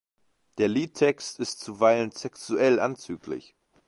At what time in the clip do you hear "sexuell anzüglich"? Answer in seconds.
2.09-3.53